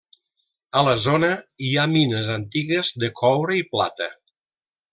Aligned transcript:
A 0.79 0.81
la 0.87 0.95
zona 1.03 1.29
hi 1.67 1.69
ha 1.75 1.85
mines 1.91 2.31
antigues 2.37 2.91
de 3.05 3.11
coure 3.21 3.59
i 3.61 3.69
plata. 3.77 4.09